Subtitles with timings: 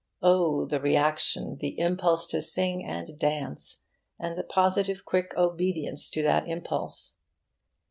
[0.23, 3.81] Oh, the reaction, the impulse to sing and dance,
[4.17, 7.17] and the positive quick obedience to that impulse!